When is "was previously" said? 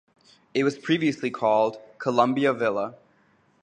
0.63-1.29